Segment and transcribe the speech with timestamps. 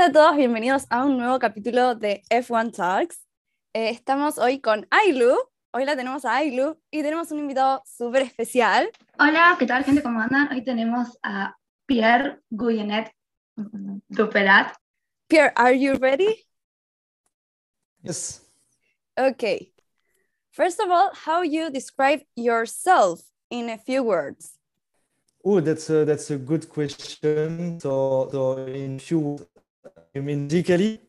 [0.00, 3.26] Hola a todos, bienvenidos a un nuevo capítulo de F1 Talks.
[3.74, 5.36] Eh, estamos hoy con Ailu.
[5.72, 8.88] Hoy la tenemos a Ailu y tenemos un invitado súper especial.
[9.18, 10.02] Hola, ¿qué tal, gente?
[10.02, 10.50] ¿Cómo andan?
[10.50, 13.12] Hoy tenemos a Pierre Guyenet
[14.08, 14.74] Duperat.
[15.28, 16.46] Pierre, are you ready?
[18.02, 18.40] Yes.
[19.18, 19.70] Okay.
[20.50, 23.20] First of all, how you describe yourself
[23.50, 24.60] in a few words?
[25.42, 27.80] Oh, that's a, that's a good question.
[27.80, 29.38] So, so in few,
[30.14, 31.00] you mean musically,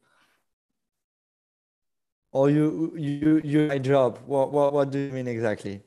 [2.32, 4.20] or you you you my job?
[4.26, 5.82] What what what do you mean exactly?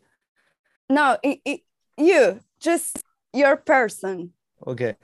[0.90, 1.60] No, it, it,
[1.96, 3.02] you just
[3.32, 4.32] your person.
[4.66, 4.96] Okay.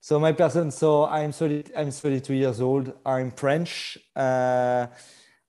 [0.00, 0.70] So my person.
[0.70, 2.92] So I'm 30, I'm 32 years old.
[3.06, 3.96] I'm French.
[4.14, 4.88] Uh,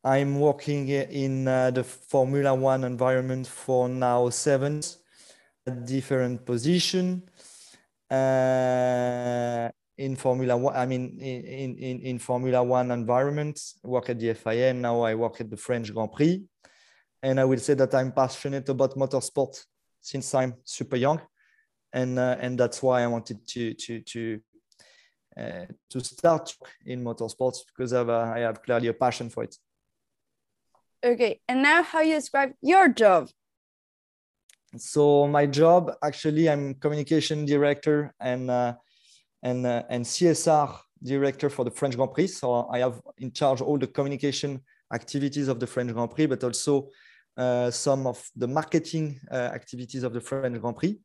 [0.03, 4.81] I'm working in uh, the Formula One environment for now seven
[5.85, 7.23] different position
[8.09, 9.69] uh,
[9.99, 10.75] in Formula One.
[10.75, 14.73] I mean, in, in, in Formula One environment, work at the FIA.
[14.73, 16.41] Now I work at the French Grand Prix.
[17.21, 19.61] And I will say that I'm passionate about motorsport
[19.99, 21.19] since I'm super young.
[21.91, 24.39] And, uh, and that's why I wanted to, to, to,
[25.35, 26.55] uh, to start
[26.85, 29.55] in motorsports because I have, a, I have clearly a passion for it.
[31.03, 33.29] Okay, and now how you describe your job?
[34.77, 38.75] So my job, actually, I'm communication director and uh,
[39.43, 42.27] and uh, and CSR director for the French Grand Prix.
[42.27, 44.61] So I have in charge all the communication
[44.93, 46.89] activities of the French Grand Prix, but also
[47.37, 50.99] uh, some of the marketing uh, activities of the French Grand Prix.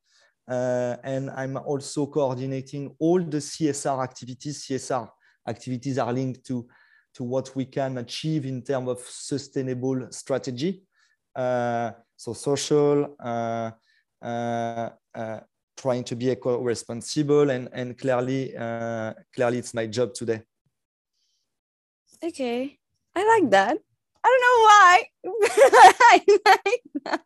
[0.47, 4.67] Uh, and I'm also coordinating all the CSR activities.
[4.67, 5.09] CSR
[5.49, 6.67] activities are linked to
[7.15, 10.83] to what we can achieve in terms of sustainable strategy.
[11.35, 13.71] Uh, so social, uh,
[14.21, 14.91] uh,
[15.77, 20.43] trying to be eco-responsible, and and clearly, uh, clearly, it's my job today.
[22.23, 22.79] Okay,
[23.15, 23.79] I like that.
[24.25, 24.95] I don't know why,
[26.15, 27.23] I like that.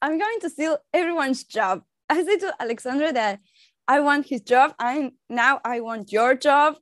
[0.00, 1.82] I'm going to steal everyone's job.
[2.08, 3.40] I said to Alexandra that
[3.86, 6.76] I want his job, and now I want your job.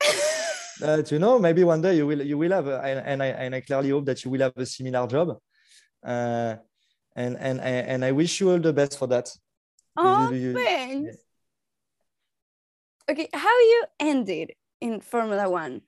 [0.80, 3.26] but you know, maybe one day you will you will have, a, and, and I
[3.26, 5.38] and I clearly hope that you will have a similar job.
[6.04, 6.56] Uh,
[7.16, 9.30] and and and I wish you all the best for that.
[9.96, 11.16] Oh, you, thanks.
[13.08, 13.12] Yeah.
[13.12, 15.82] Okay, how you ended in Formula One?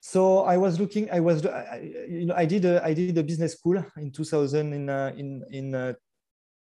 [0.00, 1.10] So I was looking.
[1.10, 4.72] I was, I, you know, I did a I did a business school in 2000
[4.72, 5.92] in uh, in in uh,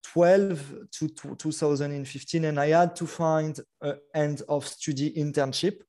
[0.04, 5.82] 12 to 2015, and I had to find an end of study internship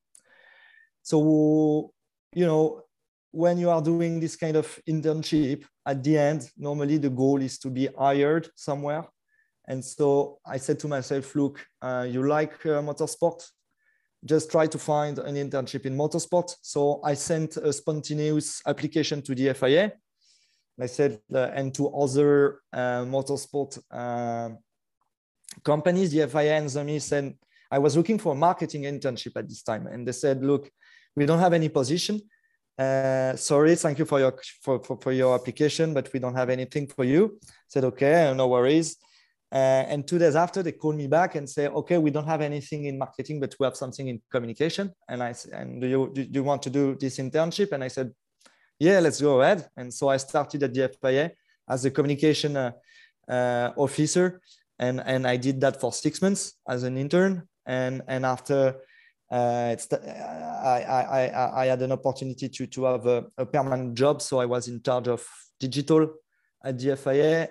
[1.05, 1.93] so,
[2.33, 2.81] you know,
[3.35, 7.59] when you are doing this kind of internship, at the end, normally the goal is
[7.59, 9.05] to be hired somewhere.
[9.67, 13.45] And so I said to myself, look, uh, you like uh, motorsport?
[14.23, 16.55] Just try to find an internship in motorsport.
[16.61, 19.91] So I sent a spontaneous application to the FIA.
[20.81, 24.49] I said, uh, and to other uh, motorsport uh,
[25.63, 27.33] companies, the FIA and me said,
[27.69, 29.87] I was looking for a marketing internship at this time.
[29.87, 30.69] And they said, look,
[31.15, 32.21] we don't have any position.
[32.77, 36.49] Uh, sorry, thank you for your for, for, for, your application, but we don't have
[36.49, 37.39] anything for you.
[37.41, 38.97] I said, okay, no worries.
[39.51, 42.41] Uh, and two days after, they called me back and say, okay, we don't have
[42.41, 44.91] anything in marketing, but we have something in communication.
[45.07, 47.71] And I said, and do you do you want to do this internship?
[47.71, 48.11] And I said,
[48.77, 49.69] yeah, let's go ahead.
[49.77, 51.31] And so I started at the FIA
[51.69, 52.71] as a communication uh,
[53.29, 54.41] uh, officer,
[54.79, 57.47] and and I did that for six months as an intern.
[57.65, 58.75] And and after
[59.31, 63.95] uh, it's the, I, I, I, had an opportunity to, to have a, a, permanent
[63.95, 64.21] job.
[64.21, 65.25] So I was in charge of
[65.59, 66.13] digital
[66.63, 67.49] at the FIA.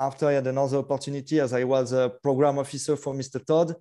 [0.00, 3.44] After I had another opportunity as I was a program officer for Mr.
[3.44, 3.76] Todt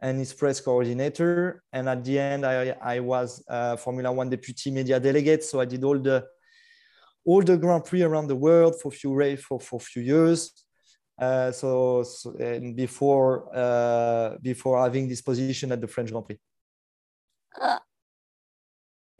[0.00, 1.62] and his press coordinator.
[1.72, 3.44] And at the end, I, I was
[3.78, 5.44] Formula One deputy media delegate.
[5.44, 6.24] So I did all the
[7.24, 10.52] all the Grand Prix around the world for few for for few years.
[11.18, 12.32] Uh, so, so
[12.74, 16.38] before uh, before having this position at the French Grand Prix.
[17.60, 17.78] Uh,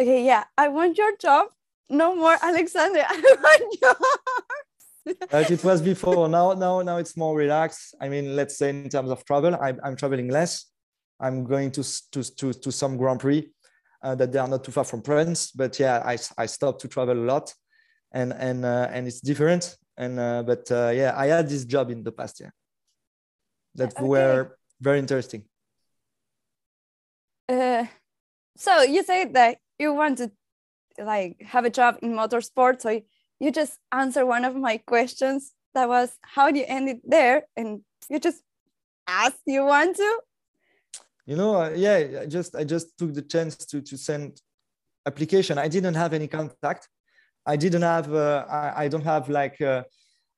[0.00, 1.48] okay, yeah, I want your job.
[1.88, 3.04] No more, Alexander.
[3.08, 5.16] I want yours.
[5.30, 6.28] but it was before.
[6.28, 7.94] Now, now, now it's more relaxed.
[8.00, 10.66] I mean, let's say in terms of travel, I'm, I'm traveling less.
[11.20, 13.48] I'm going to to to, to some Grand Prix
[14.02, 15.50] uh, that they are not too far from France.
[15.52, 17.54] But yeah, I I stopped to travel a lot,
[18.12, 21.90] and and uh, and it's different and uh, but uh, yeah i had this job
[21.90, 22.52] in the past year
[23.74, 24.04] that okay.
[24.04, 25.44] were very interesting
[27.48, 27.84] uh,
[28.56, 30.30] so you said that you want to
[30.98, 33.00] like have a job in motorsport so
[33.38, 37.42] you just answer one of my questions that was how do you end it there
[37.56, 38.42] and you just
[39.06, 40.20] ask you want to
[41.26, 44.40] you know, uh, yeah, I just I just took the chance to to send
[45.06, 45.58] application.
[45.58, 46.88] I didn't have any contact.
[47.44, 48.12] I didn't have.
[48.14, 49.60] Uh, I, I don't have like.
[49.60, 49.82] Uh,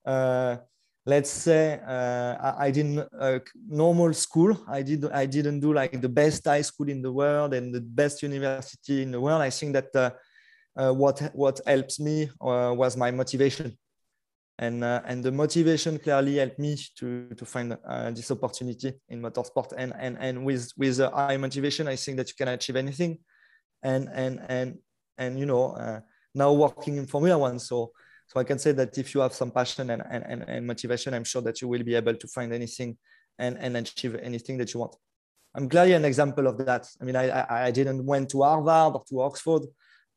[0.07, 0.57] uh,
[1.09, 4.53] let's say uh, I, I, didn't uh, normal school.
[4.69, 5.05] I did.
[5.23, 9.03] I didn't do like the best high school in the world and the best university
[9.03, 9.41] in the world.
[9.41, 9.91] I think that
[10.77, 13.77] uh, what what helps me was my motivation
[14.59, 19.23] and uh, and the motivation clearly helped me to to find uh, this opportunity in
[19.23, 22.77] motorsport and and and with with uh, high motivation i think that you can achieve
[22.77, 23.19] anything
[23.83, 24.79] and and and
[25.17, 26.01] and you know uh,
[26.35, 27.93] now working in formula one so
[28.29, 31.25] so i can say that if you have some passion and and, and motivation i'm
[31.25, 32.97] sure that you will be able to find anything
[33.39, 34.95] and and achieve anything that you want
[35.55, 38.95] i'm clearly an example of that i mean i i, I didn't went to harvard
[38.95, 39.63] or to oxford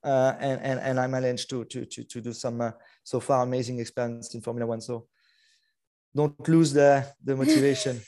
[0.03, 2.71] uh, and, and, and I managed to, to, to, to do some uh,
[3.03, 4.81] so far amazing experience in Formula One.
[4.81, 5.07] So
[6.15, 8.01] don't lose the, the motivation.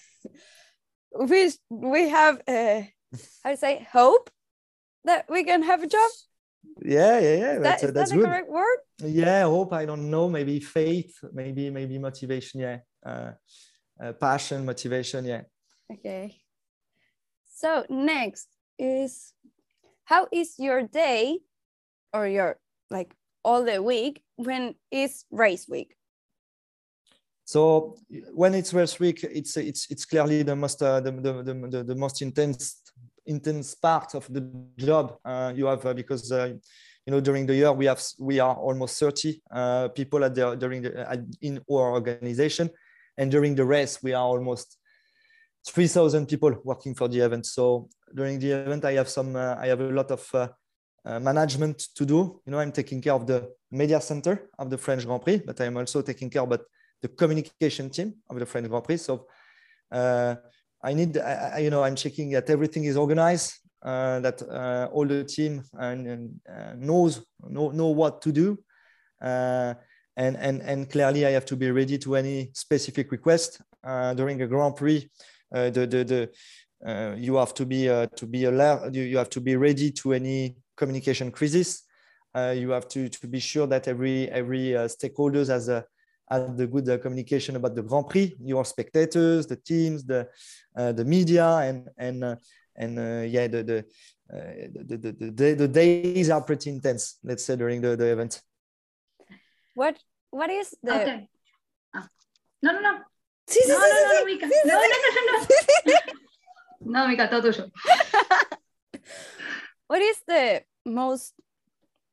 [1.20, 2.82] we, we have, uh,
[3.46, 4.30] to say, hope
[5.06, 6.10] that we can have a job.
[6.82, 7.54] Yeah, yeah, yeah.
[7.54, 8.26] That, that's, uh, that's that good.
[8.26, 8.78] correct word?
[9.04, 9.74] Yeah, hope.
[9.74, 10.30] I don't know.
[10.30, 12.62] Maybe faith, maybe, maybe motivation.
[12.62, 12.80] Yeah.
[13.06, 13.32] Uh,
[14.02, 15.26] uh, passion, motivation.
[15.26, 15.42] Yeah.
[15.92, 16.42] Okay.
[17.54, 18.48] So next
[18.80, 19.34] is
[20.06, 21.40] how is your day
[22.12, 23.14] or your like
[23.44, 25.96] all the week when it's race week?
[27.46, 27.98] So
[28.34, 31.96] when it's race week, it's it's it's clearly the most uh, the, the, the, the
[31.96, 32.82] most intense
[33.26, 34.42] intense part of the
[34.78, 36.54] job uh, you have uh, because uh,
[37.06, 40.56] you know during the year we have we are almost 30 uh, people at the
[40.56, 42.70] during the uh, in our organization
[43.18, 44.78] and during the race we are almost
[45.68, 49.80] 3000 people working for the event so during the event i have some i have
[49.80, 50.50] a lot of
[51.06, 52.40] uh, management to do.
[52.46, 55.60] You know, I'm taking care of the media center of the French Grand Prix, but
[55.60, 56.62] I'm also taking care about
[57.02, 58.98] the communication team of the French Grand Prix.
[58.98, 59.28] So
[59.92, 60.36] uh,
[60.84, 65.08] I need, I, you know, I'm checking that everything is organized, uh, that uh, all
[65.08, 68.60] the team and, uh, knows know, know what to do.
[69.22, 69.78] and,
[70.16, 73.62] and, and clearly I have to be ready to any specific request
[74.16, 75.10] during a Grand Prix.
[75.52, 76.30] the, the,
[76.84, 78.94] the, you have to be to be alert.
[78.94, 81.84] You, you have to be ready to any communication crisis.
[82.36, 85.86] Uh, you have to, to be sure that every every uh, stakeholders has a
[86.30, 90.28] has the good uh, communication about the Grand Prix, your spectators, the teams, the
[90.76, 92.36] uh, the media, and and uh,
[92.76, 93.86] and uh, yeah, the the,
[94.30, 97.18] the, the, the, the, the days are pretty intense.
[97.24, 98.42] Let's say during the, the event.
[99.76, 99.98] What
[100.30, 101.02] what is the?
[101.02, 101.30] Okay.
[101.94, 102.08] Ah.
[102.62, 103.00] No no no.
[103.46, 104.48] Sí, sí, no, sí, no, no, no, Mika.
[104.48, 104.86] no, no, no,
[105.16, 105.22] no,
[105.86, 105.94] no.
[107.02, 107.72] no, Mika, todo tuyo.
[109.88, 111.34] what is the most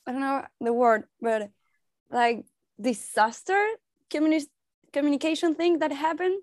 [0.06, 1.50] I don't know the word, but
[2.10, 2.44] like
[2.80, 3.62] disaster
[4.12, 4.48] communi-
[4.92, 6.42] communication thing that happened?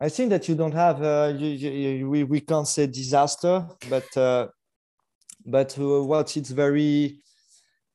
[0.00, 4.16] I think that you don't have uh, you, you, we, we can't say disaster, but
[4.16, 4.48] uh,
[5.44, 7.20] but uh, what it's very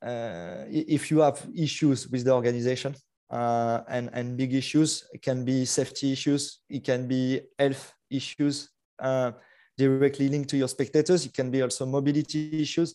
[0.04, 2.96] uh, if you have issues with the organization
[3.30, 8.70] uh, and and big issues, it can be safety issues, it can be health issues.
[8.98, 9.32] Uh,
[9.78, 11.24] directly linked to your spectators.
[11.26, 12.94] It can be also mobility issues.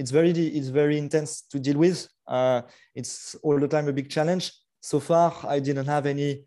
[0.00, 2.08] It's very, it's very intense to deal with.
[2.26, 2.62] Uh,
[2.94, 4.50] it's all the time a big challenge.
[4.80, 6.46] So far, I didn't have any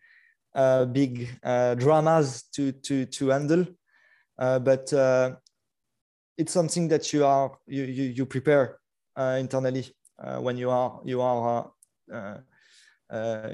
[0.55, 3.67] uh, big uh, dramas to, to, to handle,
[4.39, 5.35] uh, but uh,
[6.35, 8.79] it's something that you are, you, you, you prepare
[9.15, 9.85] uh, internally
[10.39, 11.71] when you are, you are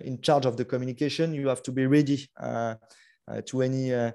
[0.06, 1.34] in charge of the communication.
[1.34, 4.12] You have to be ready to any uh,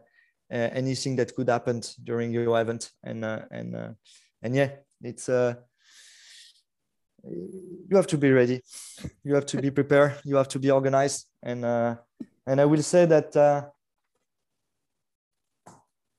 [0.50, 3.96] anything that could happen during your event and and
[4.42, 4.70] and yeah
[5.02, 5.54] it's uh
[7.30, 8.62] you have to be ready.
[9.22, 10.20] You have to be prepared.
[10.24, 11.26] You have to be organized.
[11.42, 11.96] And uh,
[12.46, 13.64] and i will say that uh,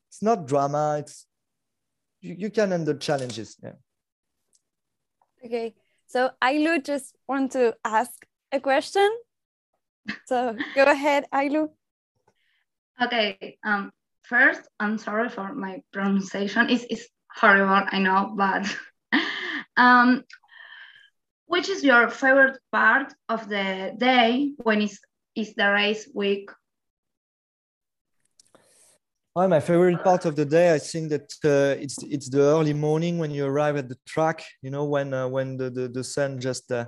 [0.10, 0.98] it's not drama.
[1.00, 1.26] It's
[2.22, 3.58] you, you can handle challenges.
[3.62, 3.74] Yeah.
[5.46, 5.76] Okay.
[6.08, 9.10] So ailu just want to ask a question.
[10.26, 11.70] So go ahead ailu.
[13.02, 13.92] Okay um
[14.28, 16.70] first, I'm sorry for my pronunciation.
[16.70, 18.76] It's, it's horrible, I know, but
[19.78, 20.24] um,
[21.48, 25.00] which is your favorite part of the day when it's,
[25.36, 26.50] it's the race week?
[29.36, 32.74] Well, my favorite part of the day, I think that uh, it's it's the early
[32.74, 34.46] morning when you arrive at the track.
[34.62, 36.86] You know, when uh, when the, the, the sun just uh,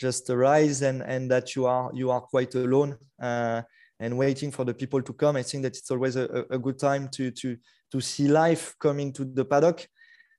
[0.00, 2.96] just rise and and that you are you are quite alone.
[3.20, 3.60] Uh,
[4.02, 5.36] and waiting for the people to come.
[5.36, 7.56] I think that it's always a, a good time to, to,
[7.92, 9.86] to see life coming to the paddock.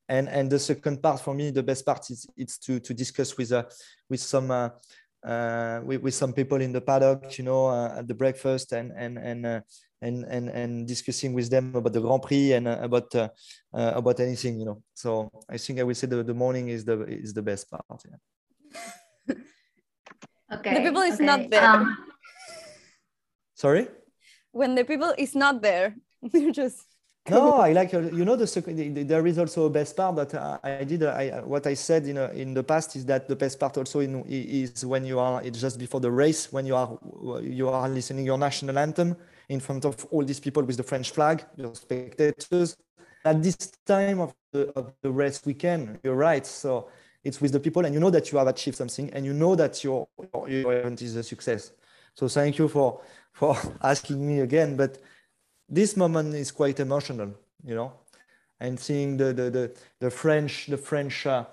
[0.10, 3.38] And, and the second part for me, the best part is it's to, to discuss
[3.38, 3.64] with, uh,
[4.10, 4.70] with some uh,
[5.24, 8.92] uh, with, with some people in the paddock, you know, uh, at the breakfast and
[8.96, 9.62] and and uh,
[10.02, 13.30] and and and discussing with them about the Grand Prix and uh, about uh,
[13.74, 14.84] uh, about anything, you know.
[14.94, 17.86] So I think I will say the, the morning is the is the best part.
[18.06, 19.36] Yeah.
[20.54, 20.76] Okay.
[20.76, 21.26] The people is okay.
[21.26, 21.66] not there.
[21.66, 21.98] Um,
[23.56, 23.88] Sorry.
[24.52, 26.86] when the people is not there, they're just
[27.30, 30.16] no, I like you know the, second, the, the- there is also a best part
[30.18, 31.04] that I did.
[31.04, 34.00] I what I said in uh, in the past is that the best part also
[34.02, 36.98] in, is when you are it's just before the race when you are
[37.42, 39.16] you are listening your national anthem
[39.50, 42.78] in front of all these people with the French flag, your spectators.
[43.26, 46.46] At this time of the of the race weekend, you're right.
[46.46, 46.90] So
[47.24, 49.56] it's with the people, and you know that you have achieved something, and you know
[49.56, 51.72] that your your, your event is a success.
[52.16, 53.00] So thank you for
[53.32, 54.98] for asking me again, but
[55.74, 57.94] this moment is quite emotional, you know,
[58.60, 61.46] and seeing the the the, the French the French uh,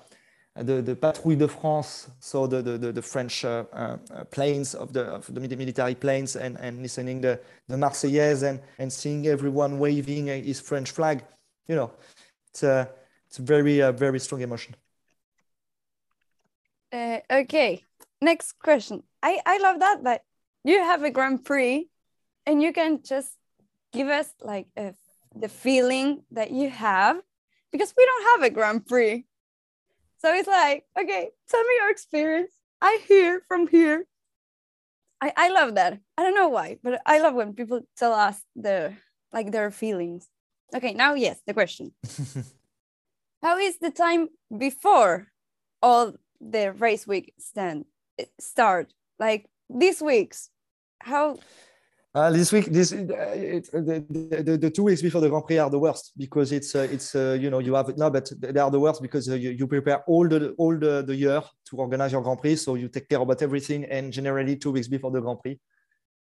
[0.55, 4.93] the the patrouille de France, so the the the, French uh, uh, uh, planes of
[4.93, 9.79] the of the military planes, and and listening the the Marseillaise and and seeing everyone
[9.79, 11.25] waving uh, his French flag,
[11.69, 11.91] you know,
[12.51, 12.89] it's a
[13.27, 14.75] it's a very uh, very strong emotion.
[16.93, 17.85] Uh, okay,
[18.21, 19.03] next question.
[19.23, 20.25] I, I love that that
[20.65, 21.89] you have a Grand Prix
[22.45, 23.40] and you can just
[23.93, 24.95] give us like a,
[25.35, 27.21] the feeling that you have
[27.73, 29.25] because we don't have a Grand Prix.
[30.19, 32.53] So it's like, okay, tell me your experience.
[32.81, 34.07] I hear from here.
[35.21, 36.01] I, I love that.
[36.17, 38.97] I don't know why, but I love when people tell us their
[39.33, 40.29] like their feelings.
[40.75, 41.93] Okay, now yes, the question.
[43.43, 45.29] How is the time before
[45.83, 47.87] all the race week stand
[48.19, 48.93] eh, start?
[49.19, 50.51] Like these weeks,
[51.01, 51.39] how?
[52.13, 55.59] Uh, this week, this uh, it, the, the, the two weeks before the Grand Prix
[55.59, 58.59] are the worst because it's uh, it's uh, you know you have no, but they
[58.59, 61.77] are the worst because uh, you, you prepare all the all the, the year to
[61.77, 65.13] organize your Grand Prix, so you take care about everything, and generally two weeks before
[65.13, 65.57] the Grand Prix,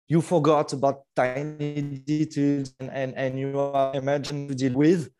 [0.06, 5.10] you forgot about tiny details and and, and you are emerging to deal with,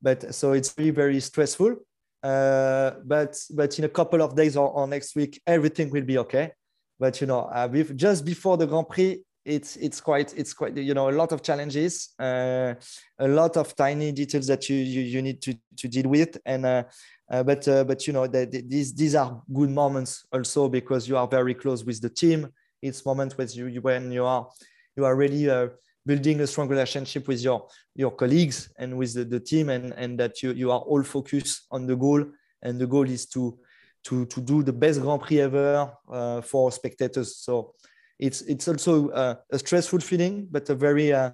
[0.00, 1.76] but so it's very very stressful.
[2.24, 6.18] Uh, but but in a couple of days or, or next week, everything will be
[6.18, 6.50] okay.
[6.98, 10.94] But you know, uh, just before the Grand Prix, it's it's quite it's quite you
[10.94, 12.74] know a lot of challenges uh,
[13.18, 16.38] a lot of tiny details that you you, you need to to deal with.
[16.46, 16.84] And uh,
[17.30, 21.16] uh, but uh, but you know that these these are good moments also because you
[21.16, 22.48] are very close with the team.
[22.80, 24.48] It's moment with you when you are
[24.96, 25.68] you are really uh,
[26.06, 30.18] building a strong relationship with your your colleagues and with the, the team and and
[30.20, 32.24] that you you are all focused on the goal.
[32.64, 33.58] And the goal is to
[34.04, 37.36] to to do the best grand prix ever uh, for spectators.
[37.38, 37.74] So
[38.22, 41.30] it's it's also uh, a stressful feeling, but a very uh,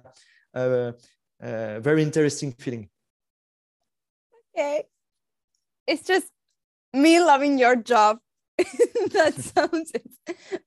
[0.55, 0.91] uh,
[1.41, 2.89] uh, very interesting feeling.
[4.57, 4.83] Okay,
[5.85, 6.27] it's just
[6.91, 8.17] me loving your job.
[8.57, 10.09] that sounds it.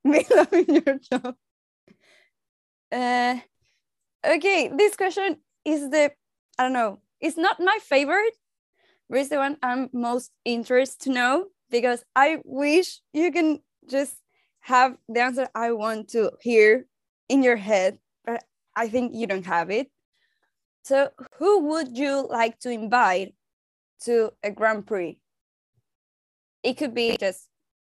[0.05, 1.35] Me loving your job.
[2.93, 3.41] Uh,
[4.25, 6.13] okay, this question is the
[6.57, 7.01] I don't know.
[7.21, 8.37] It's not my favorite,
[9.11, 13.59] but it's the one I'm most interested to know because I wish you can
[13.91, 14.22] just
[14.63, 16.87] have the answer I want to hear
[17.29, 19.91] in your head, but I think you don't have it.
[20.85, 23.35] So, who would you like to invite
[24.05, 25.19] to a Grand Prix?
[26.63, 27.49] It could be just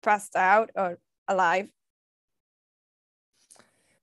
[0.01, 1.69] passed out or alive.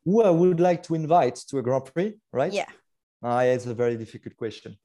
[0.04, 2.52] Who I would like to invite to a Grand Prix, right?
[2.52, 2.68] Yeah.
[3.22, 4.76] Ah, it's a very difficult question.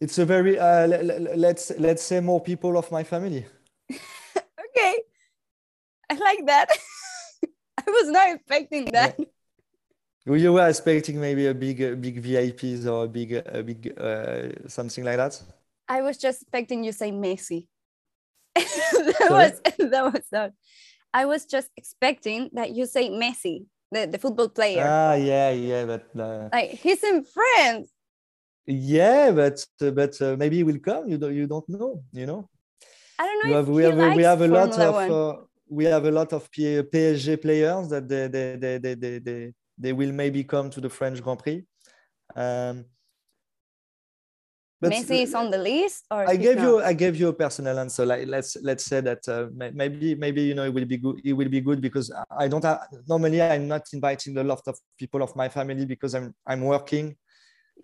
[0.00, 3.46] It's a very uh, le- le- let's let's say more people of my family.
[6.10, 6.68] I like that.
[7.78, 9.18] I was not expecting that.
[10.26, 14.68] You were expecting maybe a big uh, big VIPs or a big a big uh,
[14.68, 15.40] something like that.
[15.86, 17.66] I was just expecting you say Messi.
[18.54, 19.30] that Sorry?
[19.30, 20.52] was that was that.
[21.12, 24.84] I was just expecting that you say Messi, the, the football player.
[24.88, 27.90] Ah, yeah, yeah, but uh, like he's in France.
[28.66, 31.08] yeah, but uh, but uh, maybe he will come.
[31.08, 32.02] You don't you don't know.
[32.12, 32.48] You know.
[33.18, 35.36] I don't know have, we have we have a lot of uh,
[35.68, 39.92] we have a lot of PSG players that they they, they, they, they, they, they
[39.92, 41.62] will maybe come to the French Grand Prix.
[42.36, 42.84] Um,
[44.80, 46.82] but Messi is on the list, or I gave you?
[46.82, 48.04] I gave you a personal answer.
[48.04, 51.20] Like let's let's say that uh, maybe maybe you know it will be good.
[51.24, 54.76] It will be good because I don't have normally I'm not inviting a lot of
[54.98, 57.16] people of my family because I'm I'm working.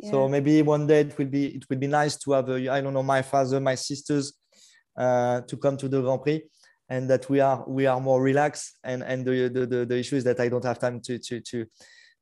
[0.03, 2.95] So maybe one day it will be it will be nice to have I don't
[2.95, 4.33] know my father, my sisters
[4.97, 6.43] uh, to come to the Grand Prix,
[6.91, 8.79] and that we are we are more relaxed.
[8.85, 11.41] And and the the, the, the issue is that I don't have time to to
[11.41, 11.67] to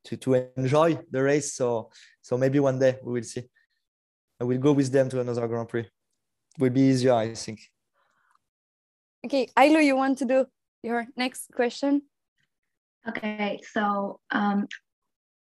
[0.05, 1.53] to to enjoy the race.
[1.53, 1.89] So
[2.21, 3.43] so maybe one day we will see.
[4.39, 5.87] I will go with them to another Grand Prix.
[6.57, 7.59] Will be easier, I think.
[9.25, 10.45] Okay, Ailu, you want to do
[10.81, 12.03] your next question?
[13.05, 14.67] Okay, so um,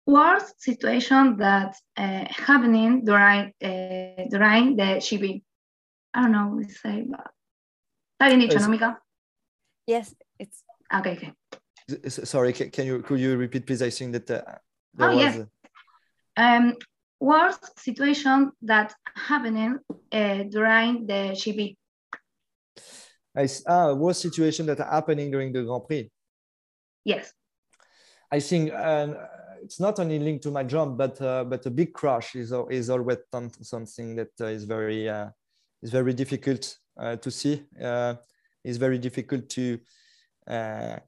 [0.06, 5.42] worst situation that uh, happening during uh, during the GP.
[6.12, 7.34] I don't know what to say, but
[8.20, 9.03] ¿Está
[9.86, 10.62] Yes, it's
[10.94, 12.08] Okay, okay.
[12.08, 13.82] Sorry, ca- can you could you repeat, please?
[13.82, 14.42] I think that uh,
[14.94, 15.36] there Oh, was.
[15.36, 15.46] yes.
[16.36, 16.74] Um,
[17.20, 19.78] worst situation that happening
[20.12, 21.76] uh, during the GP.
[23.36, 26.10] I, ah, worst situation that are happening during the Grand Prix.
[27.04, 27.32] Yes.
[28.30, 29.14] I think uh,
[29.62, 32.88] it's not only linked to my job, but uh, but a big crash is is
[32.90, 33.18] always
[33.62, 35.28] something that uh, is very uh,
[35.82, 37.62] is very difficult uh, to see.
[38.64, 39.78] Is very difficult to
[40.48, 40.98] uh,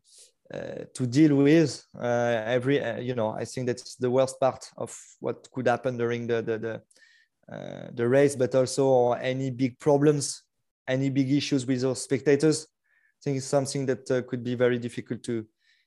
[0.53, 1.85] uh, to deal with.
[1.99, 5.97] Uh, every uh, you know, I think that's the worst part of what could happen
[5.97, 10.43] during the the the, uh, the race, but also any big problems,
[10.87, 12.67] any big issues with those spectators.
[12.67, 15.47] I think it's something that uh, could be very difficult to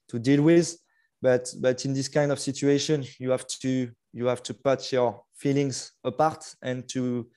[0.09, 0.75] to deal with
[1.21, 5.23] but but in this kind of situation you have to you have to put your
[5.35, 7.27] feelings apart and to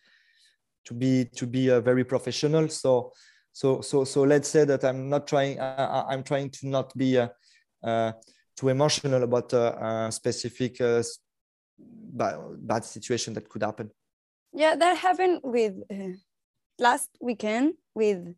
[0.84, 3.12] to be to be very professional so
[3.52, 7.18] so so so let's say that i'm not trying uh, i'm trying to not be
[7.18, 7.28] uh,
[7.82, 8.12] uh,
[8.56, 11.02] too emotional about a, a specific uh,
[11.78, 13.90] bad, bad situation that could happen
[14.52, 15.74] yeah, that happened with
[16.78, 18.34] last weekend with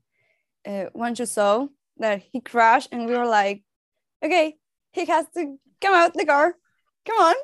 [0.67, 1.67] uh, one you saw
[1.99, 3.63] that he crashed and we were like,
[4.25, 4.57] okay,
[4.93, 6.55] he has to come out the car.
[7.05, 7.35] Come on,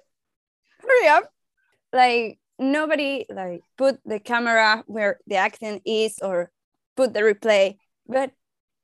[0.81, 1.33] hurry up.
[1.93, 6.51] Like nobody like put the camera where the accident is or
[6.97, 8.33] put the replay but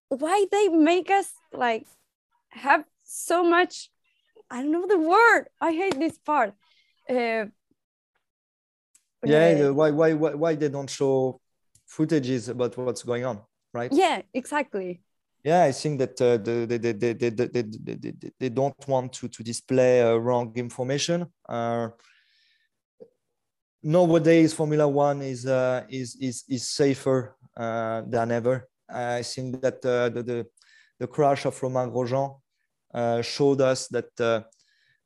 [0.08, 1.86] why they make us like
[2.50, 3.90] have so much
[4.50, 6.54] i don't know the word i hate this part
[7.10, 7.44] uh,
[9.24, 11.40] yeah uh, why, why why why they don't show
[11.88, 13.40] footages about what's going on
[13.72, 13.92] right?
[13.92, 15.00] Yeah exactly.
[15.44, 19.28] Yeah i think that uh, they, they, they, they, they, they, they don't want to
[19.28, 21.88] to display uh, wrong information uh,
[23.82, 30.08] nowadays formula one is uh, is is is safer than ever i think that uh,
[30.08, 30.46] the, the
[31.00, 32.38] the crash of romain grosjean
[32.94, 34.40] uh, showed us that uh,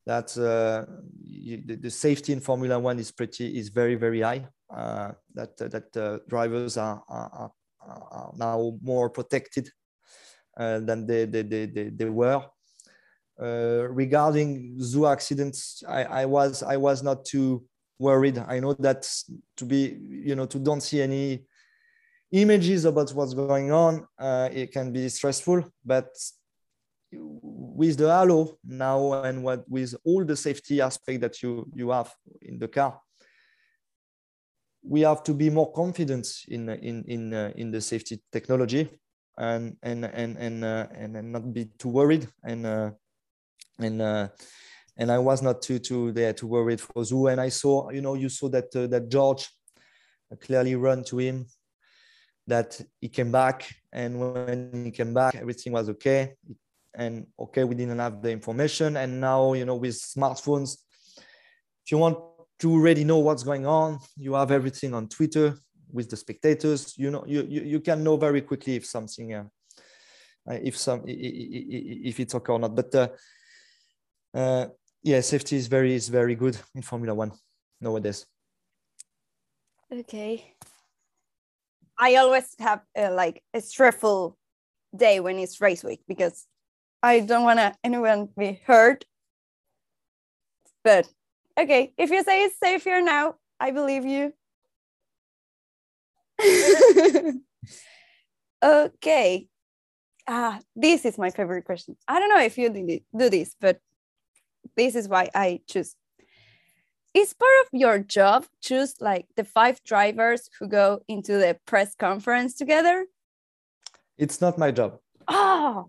[0.07, 0.85] that uh,
[1.23, 5.57] you- the, the safety in formula one is pretty is very very high uh, that
[5.57, 9.71] that uh, drivers are, are, are now more protected
[10.57, 12.43] uh, than they, they, they, they, they were.
[13.41, 17.65] Uh, regarding Zhou accidents, I, I was I was not too
[17.99, 18.37] worried.
[18.39, 19.09] I know that
[19.57, 21.47] to be you know to don't see any
[22.33, 25.65] images about what's going on, uh, it can be stressful.
[25.85, 26.09] But
[27.13, 32.15] with the halo now and what with all the safety aspect that you you have
[32.43, 33.01] in the car,
[34.83, 38.89] we have to be more confident in in in uh, in the safety technology
[39.39, 42.91] and and and and uh, and, not be too worried and uh,
[43.79, 44.29] and uh,
[44.97, 48.03] and I was not too too there too worried for Zhou and I saw you
[48.03, 49.49] know you saw that uh, that George
[50.41, 51.47] clearly run to him
[52.51, 53.57] that he came back
[53.93, 56.35] and when he came back everything was okay.
[56.95, 58.97] And okay we didn't have the information.
[58.97, 60.71] And now you know with smartphones
[61.85, 62.19] if you want
[62.61, 65.57] to already know what's going on you have everything on twitter
[65.93, 66.95] with the spectators.
[66.97, 69.45] You know you you, you can know very quickly if something uh,
[70.49, 72.75] uh, if some if it's okay or not.
[72.75, 73.09] But uh,
[74.35, 74.67] uh,
[75.03, 77.33] yeah safety is very is very good in formula one
[77.81, 78.27] nowadays.
[79.93, 80.55] Okay.
[82.01, 84.37] I always have uh, like a stressful
[84.97, 86.47] day when it's race week because
[87.03, 89.05] I don't want to anyone be hurt.
[90.83, 91.07] But
[91.59, 94.33] okay, if you say it's safe here now, I believe you.
[98.65, 99.47] okay.
[100.27, 101.97] Ah, this is my favorite question.
[102.09, 103.79] I don't know if you did do this, but
[104.75, 105.97] this is why I choose
[107.15, 111.95] is part of your job choose like the five drivers who go into the press
[111.95, 113.07] conference together?
[114.17, 114.99] It's not my job.
[115.29, 115.89] Oh.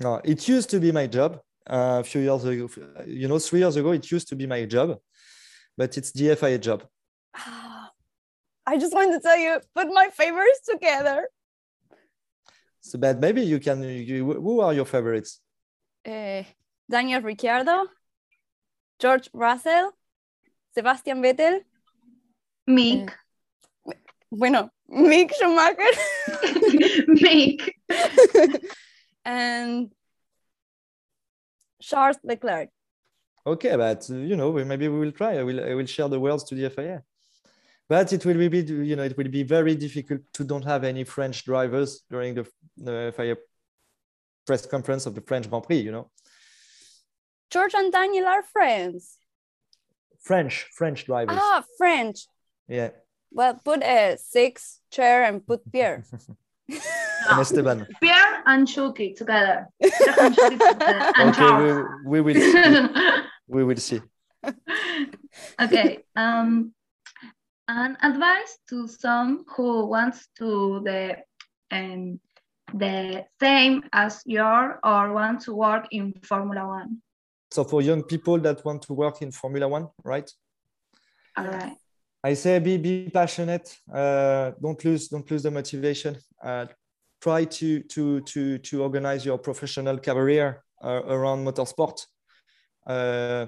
[0.00, 2.68] No it used to be my job uh, a few years ago
[3.06, 4.98] you know three years ago it used to be my job
[5.76, 6.84] but it's the fia job.
[8.66, 11.28] I just wanted to tell you put my favorites together.
[12.80, 15.40] So but maybe you can you, who are your favorites?
[16.06, 16.42] Uh,
[16.90, 17.84] daniel ricciardo
[18.98, 19.92] george russell
[20.74, 21.60] sebastian vettel
[22.66, 23.10] Mick.
[23.86, 23.94] Eh,
[24.30, 25.92] bueno mick schumacher
[27.22, 27.72] Mick.
[29.24, 29.92] and
[31.80, 32.70] charles leclerc
[33.46, 35.38] Okay, but you know, maybe we will try.
[35.38, 37.02] I will, I will share the words to the FIA.
[37.88, 41.04] But it will be, you know, it will be very difficult to don't have any
[41.04, 43.36] French drivers during the, the FIA
[44.46, 45.78] press conference of the French Grand Prix.
[45.78, 46.10] You know,
[47.50, 49.16] george and daniel are friends
[50.28, 51.38] French, French drivers.
[51.40, 52.26] Ah, French.
[52.68, 52.90] Yeah.
[53.32, 56.04] Well, put a six chair and put Pierre.
[57.30, 57.86] And Esteban.
[58.02, 59.68] Pierre and Chucky together.
[59.80, 61.12] And together.
[61.16, 61.52] And Okay,
[62.04, 62.88] we, we will see.
[63.48, 64.00] We will see.
[65.58, 66.04] okay.
[66.14, 66.74] Um,
[67.68, 71.16] an advice to some who wants to the
[71.70, 72.20] um,
[72.74, 77.00] the same as your or want to work in Formula One.
[77.50, 80.30] So for young people that want to work in Formula One, right?
[81.36, 81.76] All right.
[82.22, 83.76] I say be be passionate.
[83.92, 86.16] Uh, don't lose don't lose the motivation.
[86.42, 86.66] Uh,
[87.22, 92.04] try to to to to organize your professional career uh, around motorsport.
[92.86, 93.46] Uh,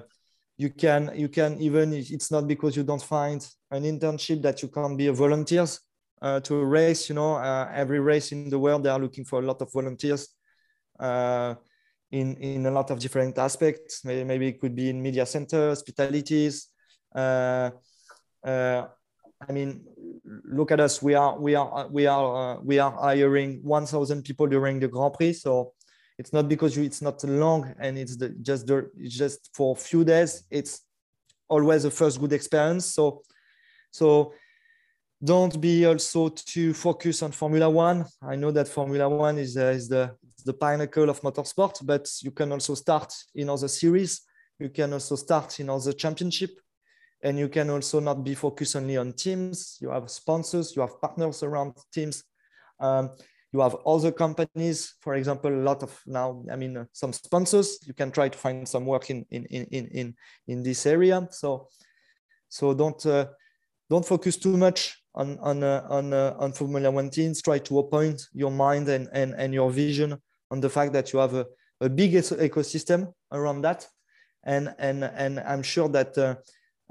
[0.57, 4.69] you can you can even it's not because you don't find an internship that you
[4.69, 5.81] can't be a volunteers
[6.21, 7.09] uh, to a race.
[7.09, 9.71] You know, uh, every race in the world they are looking for a lot of
[9.71, 10.29] volunteers.
[12.11, 14.03] In, in a lot of different aspects.
[14.03, 16.67] Maybe, maybe it could be in media center, hospitalities,
[17.15, 17.71] uh,
[18.45, 18.85] uh,
[19.47, 19.83] I mean,
[20.45, 21.01] look at us.
[21.01, 25.13] We are we are we are uh, we are hiring 1,000 people during the Grand
[25.13, 25.33] Prix.
[25.33, 25.73] So
[26.17, 29.79] it's not because you, it's not long and it's the, just the, just for a
[29.79, 30.43] few days.
[30.51, 30.81] It's
[31.49, 32.85] always a first good experience.
[32.85, 33.23] So
[33.91, 34.33] so
[35.23, 38.05] don't be also too focused on Formula One.
[38.21, 42.31] I know that Formula One is uh, is the the pinnacle of motorsport, but you
[42.31, 44.21] can also start in other series.
[44.59, 46.51] You can also start in other championship.
[47.23, 49.77] And you can also not be focused only on teams.
[49.79, 52.23] You have sponsors you have partners around teams.
[52.79, 53.11] Um,
[53.53, 57.77] you have other companies for example a lot of now i mean uh, some sponsors.
[57.85, 60.15] You can try to find some work in in in in
[60.47, 61.27] in, this area.
[61.29, 61.67] So
[62.49, 63.27] so don't uh,
[63.87, 67.79] don't focus too much on on uh, on uh, on formula one teams try to
[67.79, 70.17] appoint your mind and and, and your vision
[70.49, 71.45] on the fact that you have a,
[71.81, 73.87] a big ecosystem around that
[74.43, 76.35] and and and i'm sure that uh,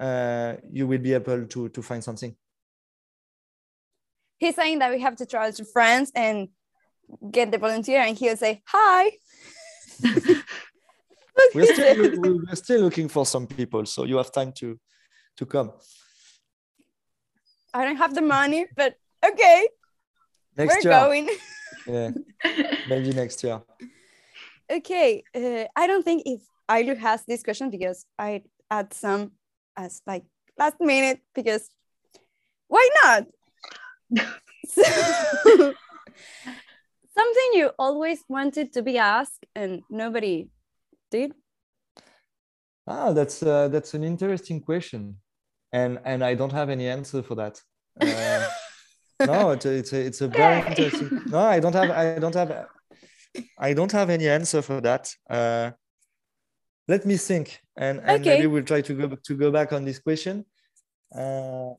[0.01, 2.35] uh, you will be able to to find something.
[4.39, 6.49] He's saying that we have to travel to France and
[7.31, 9.11] get the volunteer, and he'll say hi.
[11.55, 14.81] we're still we're still looking for some people, so you have time to
[15.37, 15.73] to come.
[17.73, 19.69] I don't have the money, but okay,
[20.57, 21.29] Next we're year, going.
[21.87, 22.11] yeah,
[22.89, 23.61] maybe next year.
[24.71, 29.33] okay, uh, I don't think if Ailu has this question because I add some
[29.77, 30.25] as like
[30.59, 31.69] last minute because
[32.69, 33.27] why not?
[34.67, 34.83] So,
[37.17, 40.49] something you always wanted to be asked and nobody
[41.11, 41.33] did.
[42.87, 45.17] Ah, that's uh, that's an interesting question,
[45.73, 47.61] and and I don't have any answer for that.
[49.21, 51.11] Uh, no, it's a, it's a, it's a very interesting.
[51.27, 52.67] No, I don't have I don't have
[53.59, 55.15] I don't have any answer for that.
[55.29, 55.73] Uh,
[56.89, 58.31] let me think, and, and Okay.
[58.37, 60.47] maybe we'll try to go to go back on this question.
[61.15, 61.75] Uh,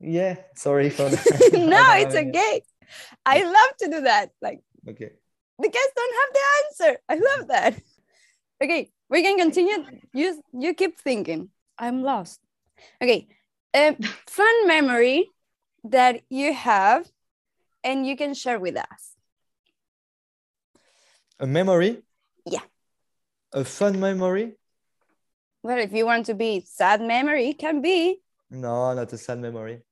[0.00, 1.50] yeah, sorry for that.
[1.52, 2.62] No, it's okay.
[3.26, 4.30] I love to do that.
[4.40, 5.10] Like Okay.
[5.58, 7.00] the guys don't have the answer.
[7.08, 7.82] I love that.
[8.62, 9.84] Okay, we can continue.
[10.12, 11.50] You you keep thinking.
[11.78, 12.40] I'm lost.
[13.02, 13.28] Okay,
[13.74, 15.30] a fun memory
[15.84, 17.10] that you have
[17.84, 19.14] and you can share with us.
[21.40, 22.02] A memory.
[22.44, 22.62] Yeah.
[23.52, 24.56] A fun memory.
[25.62, 28.20] Well, if you want to be sad memory, it can be.
[28.50, 29.82] No, not a sad memory.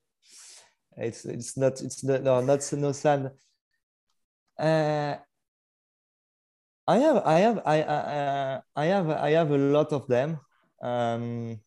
[0.97, 3.33] It's it's not it's not, no not no sad.
[4.59, 5.17] Uh,
[6.89, 10.41] I have I have I uh, I have I have a lot of them.
[10.81, 11.61] Um,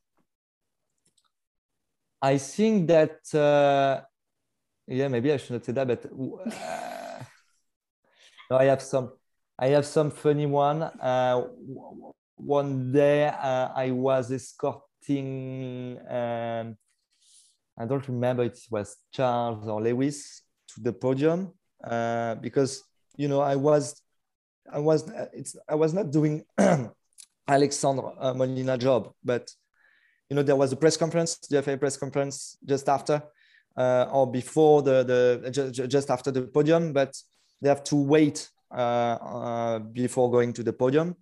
[2.21, 4.01] I think that uh,
[4.88, 7.23] yeah maybe I should not say that, but uh,
[8.49, 9.13] no, I have some
[9.58, 10.84] I have some funny one.
[10.84, 11.43] Uh,
[12.36, 15.99] one day uh, I was escorting.
[16.08, 16.77] Um,
[17.77, 21.53] I don't remember it was Charles or Lewis to the podium
[21.84, 22.84] uh, because
[23.15, 24.01] you know I was
[24.71, 26.43] I was it's I was not doing
[27.47, 29.49] Alexandre uh, Molina job, but
[30.30, 33.22] you know there was a press conference, the FIA press conference just after
[33.78, 37.15] uh, or before the the ju- just after the podium, but
[37.62, 41.15] they have to wait uh, uh, before going to the podium.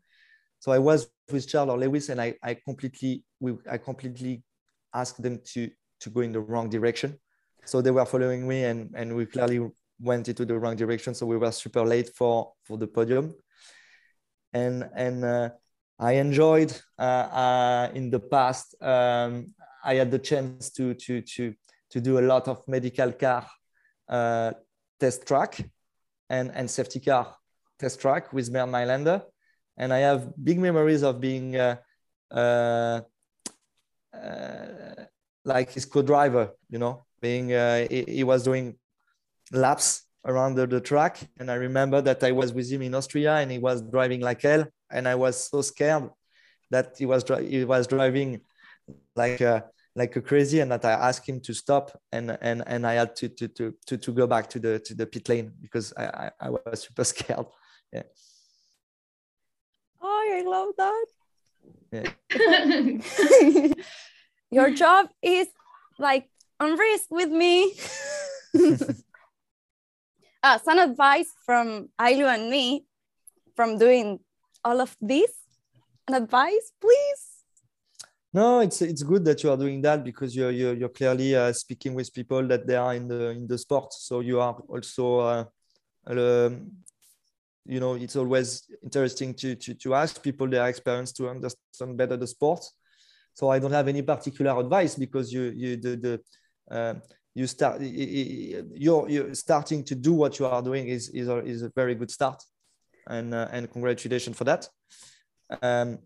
[0.60, 4.44] So I was with Charles or Lewis, and I, I completely we, I completely
[4.94, 5.70] asked them to
[6.02, 7.20] to go in the wrong direction.
[7.66, 11.14] So they were following me, and and we clearly went into the wrong direction.
[11.14, 13.36] So we were super late for for the podium,
[14.54, 15.50] and and uh,
[16.00, 18.76] I enjoyed uh, uh, in the past.
[18.82, 21.54] Um, I had the chance to to to
[21.92, 23.48] to do a lot of medical car
[24.10, 24.52] uh,
[25.00, 25.58] test track
[26.30, 27.36] and and safety car
[27.80, 29.24] test track with Bernd Mayländer
[29.78, 31.56] and I have big memories of being
[35.46, 38.76] like his co-driver, you know, being he, he, was doing
[39.52, 43.36] laps around the, the, track, and I remember that I was with him in Austria,
[43.38, 46.10] and he was driving like hell, and I was so scared
[46.70, 48.42] that he was he was driving
[49.16, 52.86] like a, like a crazy, and that I asked him to stop, and and and
[52.86, 55.54] I had to to to to, to go back to the to the pit lane
[55.62, 57.48] because I I, I was super scared.
[57.94, 58.04] Yeah.
[60.02, 61.06] Oh, I love that.
[61.92, 63.74] Yeah.
[64.52, 65.48] Your job is
[65.98, 67.74] like on risk with me.
[70.44, 72.86] uh, some advice from Ailu and me
[73.56, 74.20] from doing
[74.64, 75.32] all of this.
[76.08, 77.38] An advice, please.
[78.34, 81.52] No, it's it's good that you are doing that because you're you're, you're clearly uh,
[81.54, 83.94] speaking with people that they are in the in the sport.
[83.94, 85.46] So you are also, uh,
[86.06, 86.72] um,
[87.66, 92.18] you know, it's always interesting to, to to ask people their experience to understand better
[92.18, 92.64] the sport.
[93.34, 96.22] So I don't have any particular advice because you you the the
[96.70, 96.94] uh,
[97.38, 101.62] you start you're you're starting to do what you are doing is is a, is
[101.62, 102.44] a very good start,
[103.06, 104.68] and uh, and congratulations for that.
[105.62, 106.00] Um,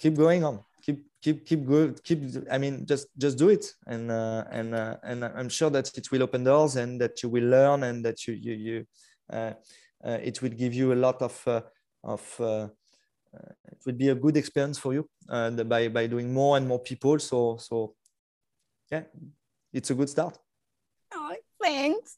[0.00, 0.64] keep going on.
[0.84, 2.02] Keep keep keep good.
[2.02, 2.20] Keep.
[2.50, 6.10] I mean, just just do it, and uh, and uh, and I'm sure that it
[6.10, 8.86] will open doors, and that you will learn, and that you you you.
[9.32, 9.52] Uh,
[10.04, 11.60] uh it will give you a lot of uh,
[12.02, 12.66] of uh,
[13.70, 17.20] it would be a good experience for you by by doing more and more people.
[17.20, 17.94] So so
[18.90, 19.02] yeah,
[19.72, 20.38] it's a good start.
[21.12, 22.16] Oh, thanks.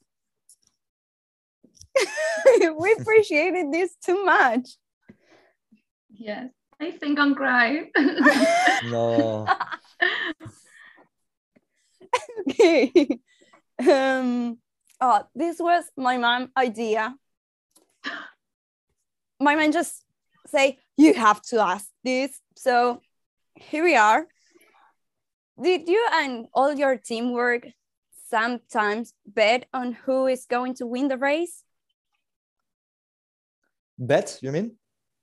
[2.79, 4.71] we appreciated this too much.
[6.11, 7.91] Yes, I think I'm crying.
[8.91, 9.47] no.
[12.51, 13.19] okay.
[13.79, 14.59] Um,
[15.01, 17.15] oh, this was my mom idea.
[19.39, 20.05] My mom just
[20.47, 22.39] say, you have to ask this.
[22.57, 23.01] So
[23.55, 24.27] here we are.
[25.63, 27.67] Did you and all your teamwork
[28.31, 31.65] sometimes bet on who is going to win the race?
[33.99, 34.77] Bet, you mean?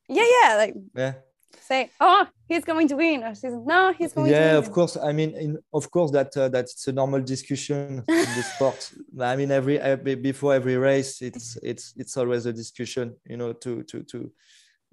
[0.07, 0.55] Yeah, yeah.
[0.55, 1.13] Like yeah.
[1.61, 4.63] Say, oh, he's going to win, or says, no, he's going yeah, to win.
[4.63, 4.95] of course.
[4.95, 8.91] I mean, in, of course, that uh, that's a normal discussion in the sport.
[9.19, 13.15] I mean, every, every before every race, it's it's it's always a discussion.
[13.25, 14.31] You know, to to to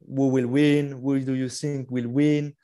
[0.06, 2.54] who will win, who do you think will win,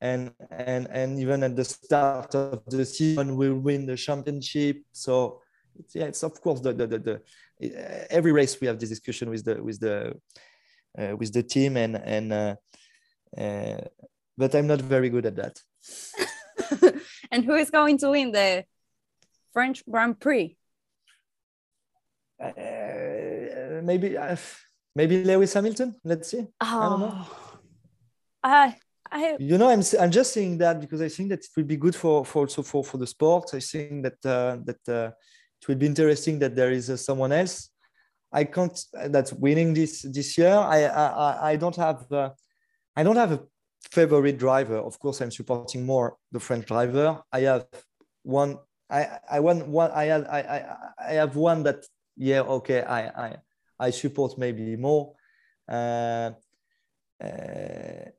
[0.00, 4.82] and and and even at the start of the season will win the championship.
[4.92, 5.40] So
[5.78, 9.30] it's, yeah, it's of course the the, the, the every race we have this discussion
[9.30, 10.14] with the with the
[10.98, 12.56] uh, with the team and and uh,
[13.36, 13.80] uh,
[14.36, 15.60] but I'm not very good at that.
[17.30, 18.64] and who is going to win the
[19.52, 20.56] French Grand Prix?
[22.38, 24.16] Uh, maybe.
[24.16, 24.36] Uh,
[24.96, 25.94] maybe Lewis Hamilton.
[26.02, 26.46] Let's see.
[26.60, 27.26] Oh, I don't know.
[28.42, 28.76] I,
[29.16, 31.76] I, you know, I'm I'm just saying that because I think that it will be
[31.76, 33.50] good for for also for for the sport.
[33.54, 35.10] I think that uh, that uh,
[35.60, 37.70] it will be interesting that there is uh, someone else.
[38.30, 38.78] I can't
[39.14, 40.54] that's winning this this year.
[40.54, 42.30] I I I don't have uh,
[42.94, 43.40] I don't have a
[43.90, 44.76] favorite driver.
[44.76, 47.22] Of course, I'm supporting more the French driver.
[47.32, 47.66] I have
[48.22, 48.58] one.
[48.90, 49.92] I I want one.
[49.92, 50.58] I have I I
[51.10, 53.36] I have one that yeah okay I I
[53.78, 55.14] I support maybe more.
[55.68, 56.32] Uh,
[57.24, 58.10] uh,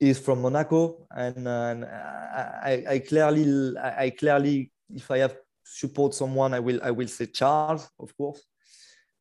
[0.00, 6.54] is from Monaco, and, and I, I, clearly, I clearly, if I have support someone,
[6.54, 8.42] I will, I will say Charles, of course.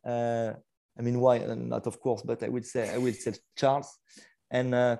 [0.05, 0.53] Uh,
[0.97, 1.87] I mean, why not?
[1.87, 3.97] Of course, but I would say, I will say Charles,
[4.51, 4.97] and uh,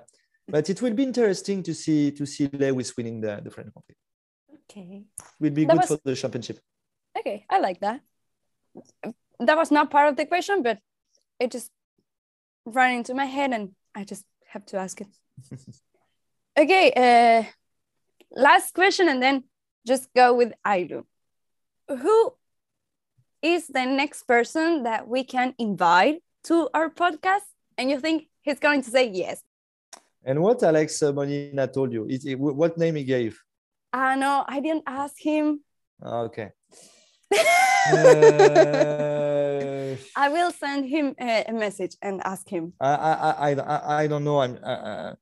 [0.48, 3.86] but it will be interesting to see to see Lewis winning the the French Grand
[3.86, 4.58] Prix.
[4.64, 5.88] Okay, it will be that good was...
[5.90, 6.60] for the championship.
[7.20, 8.02] Okay, I like that
[9.40, 10.80] that was not part of the question, but
[11.40, 11.72] it just
[12.66, 15.08] ran into my head and I just have to ask it.
[16.58, 17.44] okay, uh,
[18.32, 19.44] last question and then
[19.86, 21.04] just go with Ailu.
[21.90, 22.34] Who
[23.42, 27.48] is the next person that we can invite to our podcast?
[27.78, 29.42] And you think he's going to say yes?
[30.24, 32.06] And what Alex Molina told you?
[32.08, 33.42] It, it, what name he gave?
[33.92, 35.62] Ah, uh, know I didn't ask him.
[36.02, 36.52] Okay.
[40.16, 42.74] I will send him a, a, message and ask him.
[42.80, 44.40] I I I, I don't know.
[44.42, 44.60] I'm.
[44.64, 45.14] Uh,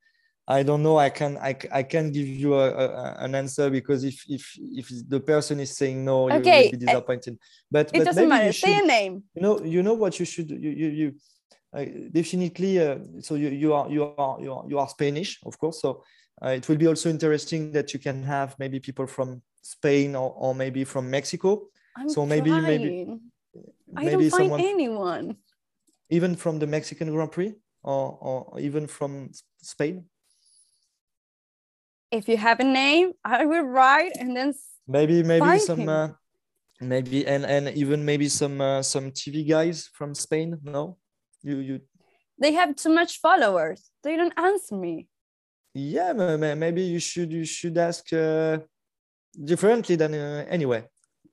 [0.48, 0.98] I don't know.
[0.98, 4.90] I can I, I can give you a, a, an answer because if if if
[5.08, 6.38] the person is saying no, okay.
[6.38, 7.38] you will be disappointed.
[7.70, 8.52] But it but doesn't matter.
[8.52, 9.24] Should, Say a name.
[9.36, 11.14] You know you know what you should you you, you
[11.74, 12.80] uh, definitely.
[12.80, 15.80] Uh, so you you are you are you are you are Spanish, of course.
[15.80, 16.04] So
[16.44, 20.34] uh, it will be also interesting that you can have maybe people from Spain or,
[20.36, 22.64] or maybe from Mexico I'm so maybe trying.
[22.64, 23.20] maybe
[23.96, 25.38] I maybe don't find anyone.
[26.10, 30.06] Even from the Mexican Grand Prix or, or even from Spain?
[32.12, 34.54] if you have a name, I will write and then
[34.88, 36.10] maybe maybe some uh,
[36.80, 40.60] maybe and and even maybe some uh, some TV guys from Spain.
[40.64, 40.98] No,
[41.42, 41.82] you you
[42.38, 43.90] they have too much followers.
[44.04, 45.08] They don't answer me.
[45.74, 48.60] yeah ma- ma- maybe you should you should ask uh,
[49.52, 50.84] differently than uh, anyway.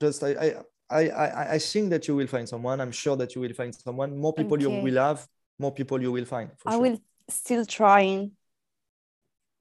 [0.01, 0.49] Just I, I
[0.91, 2.81] I I I think that you will find someone.
[2.81, 4.19] I'm sure that you will find someone.
[4.19, 5.27] More people you will have,
[5.59, 6.51] more people you will find.
[6.65, 6.81] I sure.
[6.81, 8.33] will still trying.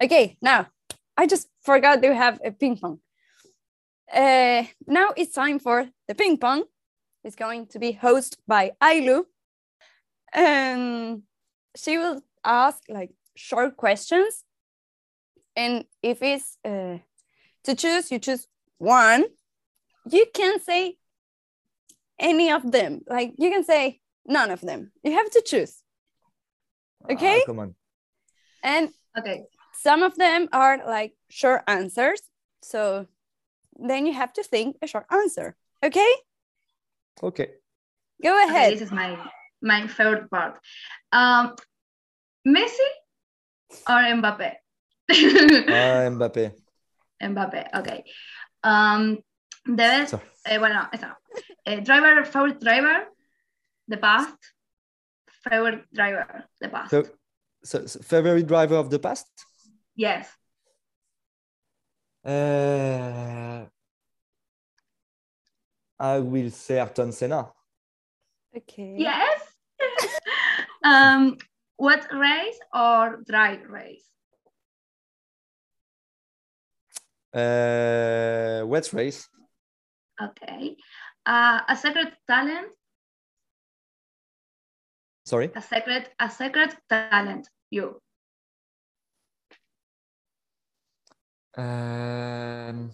[0.01, 0.67] Okay, now
[1.17, 2.99] I just forgot to have a ping pong.
[4.13, 6.63] Uh, now it's time for the ping pong.
[7.23, 9.25] It's going to be hosted by Ailu.
[10.33, 11.23] And
[11.75, 14.43] she will ask like short questions.
[15.55, 16.99] And if it's uh,
[17.63, 19.25] to choose, you choose one.
[20.09, 20.97] You can say
[22.19, 23.01] any of them.
[23.07, 24.91] Like you can say none of them.
[25.03, 25.81] You have to choose.
[27.09, 27.43] Ah, okay.
[27.45, 27.75] come on.
[28.63, 29.43] And Okay.
[29.73, 32.21] some of them are like short answers.
[32.61, 33.07] So
[33.79, 35.55] then you have to think a short answer.
[35.83, 36.11] Okay,
[37.23, 37.49] Okay.
[38.21, 38.73] go Okay, ahead.
[38.73, 39.17] this is my
[39.61, 40.59] my favorite part.
[41.11, 41.55] Um,
[42.45, 42.89] Messi
[43.87, 44.53] or Mbappe?
[45.69, 46.51] Ah, Mbappé.
[47.21, 47.61] Mbappe.
[47.79, 48.03] Okay.
[48.63, 49.17] Um,
[49.65, 50.11] the best.
[50.11, 51.07] So, Eh, bueno, esa.
[51.07, 51.13] no.
[51.67, 53.07] Eh, driver, favorite driver,
[53.89, 54.37] the past.
[55.49, 56.91] Favorite driver, the past.
[56.91, 57.03] so,
[57.61, 59.27] so, so favorite driver of the past?
[59.95, 60.29] yes.
[62.23, 63.65] Uh,
[65.99, 67.51] I will say Ayrton Senna.
[68.55, 68.95] Okay.
[68.97, 69.41] Yes.
[70.85, 71.37] um,
[71.75, 74.05] what race or dry race?
[77.33, 79.27] Uh, wet race.
[80.21, 80.77] Okay.
[81.27, 82.71] Uh, a secret talent.
[85.25, 85.51] Sorry.
[85.53, 86.09] A secret.
[86.17, 87.49] A secret talent.
[87.69, 87.99] You.
[91.57, 92.91] Um,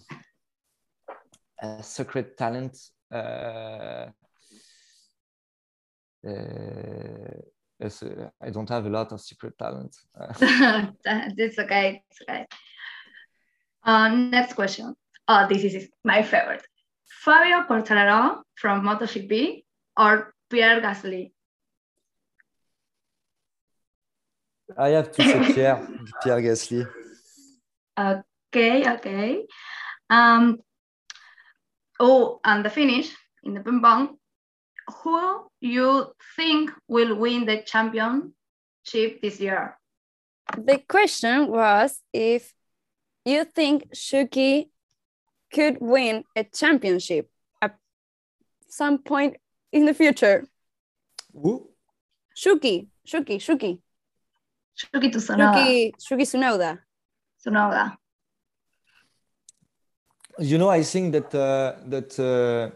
[1.62, 2.76] a secret talent.
[3.08, 4.10] Uh,
[6.26, 6.30] uh,
[7.80, 9.94] uh, I don't have a lot of secret talent.
[10.18, 10.32] Uh,
[11.04, 12.02] it's okay.
[12.10, 12.46] It's okay.
[13.84, 14.96] Uh, next question.
[15.28, 16.66] Oh, this is my favorite.
[17.24, 19.64] Fabio Quartararo from MotoGP
[19.96, 21.32] or Pierre Gasly?
[24.76, 25.88] I have to say Pierre,
[26.22, 26.86] Pierre Gasly.
[27.98, 29.46] Okay, okay.
[30.10, 30.58] Um,
[31.98, 33.10] oh, and the finish
[33.42, 34.18] in the ping pong.
[35.02, 39.78] Who you think will win the championship this year?
[40.58, 42.52] The question was if
[43.24, 44.68] you think Shuki
[45.54, 47.30] could win a championship
[47.62, 47.76] at
[48.68, 49.36] some point
[49.72, 50.44] in the future.
[51.32, 51.70] Who?
[52.36, 53.78] Shuki, Shuki, Shuki,
[54.78, 55.54] Shuki Tsunoda.
[55.54, 56.78] Shuki, Shuki Tsunoda.
[57.40, 57.96] Tsunoda.
[60.40, 62.74] You know, I think that uh, that uh,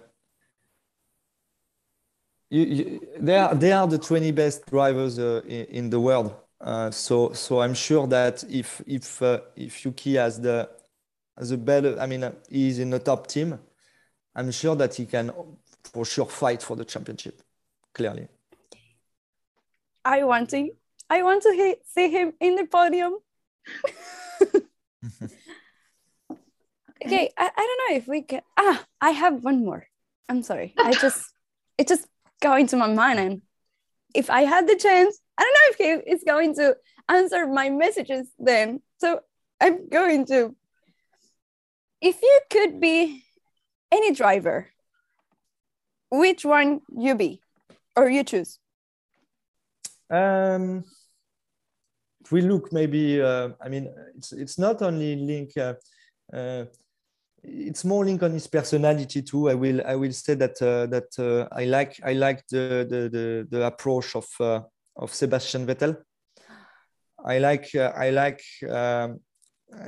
[2.51, 6.37] you, you, they are they are the 20 best drivers uh, in, in the world.
[6.61, 10.69] Uh, so so I'm sure that if if uh, if Yuki has the
[11.39, 13.59] has a better, I mean, he's in the top team.
[14.35, 15.33] I'm sure that he can
[15.85, 17.43] for sure fight for the championship.
[17.95, 18.29] Clearly.
[20.05, 20.71] I want to,
[21.11, 23.17] I want to see him in the podium.
[27.05, 28.43] okay, I, I don't know if we can.
[28.57, 29.87] Ah, I have one more.
[30.29, 30.75] I'm sorry.
[30.79, 31.33] I just,
[31.77, 32.07] it just
[32.41, 33.19] go into my mind.
[33.19, 33.43] And
[34.15, 36.77] if I had the chance, I don't know if he is going to
[37.09, 38.81] answer my messages then.
[38.99, 39.21] So
[39.61, 40.55] I'm going to.
[42.01, 43.25] If you could be
[43.91, 44.69] any driver,
[46.11, 47.41] which one you be
[47.97, 48.59] or you choose?
[50.11, 50.85] Um,
[52.25, 55.57] if we look, maybe uh, I mean, it's it's not only link.
[55.57, 55.75] Uh,
[56.33, 56.67] uh,
[57.43, 59.49] it's more link on his personality too.
[59.49, 63.09] I will I will say that uh, that uh, I like I like the the
[63.09, 64.61] the, the approach of uh,
[64.97, 65.97] of Sebastian Vettel.
[67.25, 68.43] I like uh, I like.
[68.69, 69.21] Um,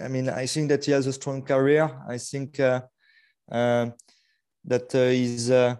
[0.03, 1.91] I mean, I think that he has a strong career.
[2.09, 2.83] I think uh,
[3.51, 3.95] um
[4.65, 5.51] that uh, he's.
[5.51, 5.77] Uh,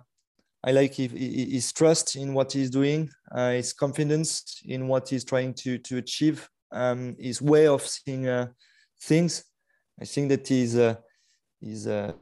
[0.63, 5.55] I like his, trust in what he's doing, uh, his confidence in what he's trying
[5.55, 8.49] to to achieve, um, his way of seeing uh,
[9.01, 9.45] things.
[10.01, 10.97] I think that he's uh,
[11.61, 12.13] he's uh,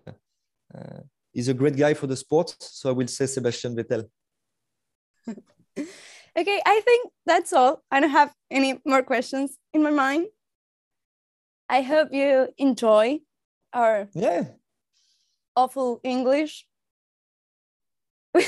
[0.72, 1.00] uh,
[1.32, 2.54] he's a great guy for the sport.
[2.60, 4.04] So I will say Sebastian Vettel.
[6.38, 7.82] Okay, I think that's all.
[7.90, 10.26] I don't have any more questions in my mind.
[11.68, 13.20] I hope you enjoy
[13.72, 14.44] our Yeah,
[15.54, 16.66] awful English.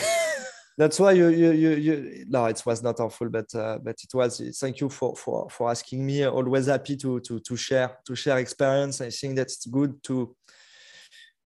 [0.78, 4.14] that's why you you you, you no it was not awful but uh, but it
[4.14, 6.24] was thank you for for for asking me.
[6.24, 9.00] Always happy to to to share to share experience.
[9.00, 10.34] I think that's good to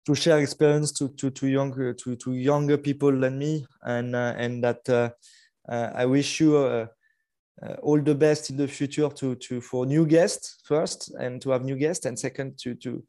[0.05, 3.65] to share experience to to to younger to to younger people than me.
[3.83, 5.09] And uh, and that uh,
[5.69, 6.57] uh i wish you
[7.65, 11.51] uh, all the best in the future to to for new guests first and to
[11.51, 13.03] have new guests and second to to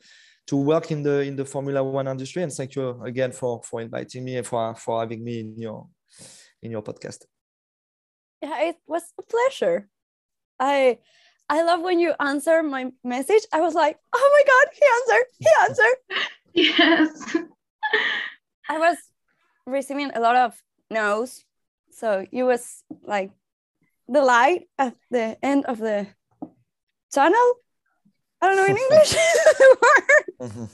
[0.46, 3.80] to work in the in the formula one industry and thank you again for for
[3.80, 5.88] inviting me and for for having me in your
[6.62, 7.24] in your podcast.
[8.42, 9.88] Yeah, it was a pleasure.
[10.59, 10.98] I
[11.48, 13.42] I love when you answer my message.
[13.53, 15.98] I was like, oh my god, he answered, he answered.
[16.55, 17.36] yes.
[18.68, 18.96] I was
[19.66, 21.44] receiving a lot of no's.
[21.90, 23.32] So it was like
[24.12, 26.06] the light at the end of the
[27.12, 27.54] tunnel.
[28.40, 29.14] I don't know in English.
[30.40, 30.64] mm-hmm.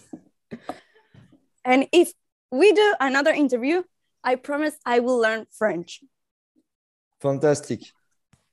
[1.65, 2.13] And if
[2.51, 3.83] we do another interview,
[4.25, 6.01] I promise I will learn French.
[7.21, 7.81] Fantastic.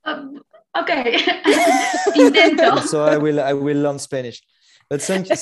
[0.04, 0.42] Um,
[0.76, 1.16] okay.
[2.16, 2.80] Intento.
[2.92, 4.42] so I will I will learn Spanish.
[4.88, 5.36] But thank you.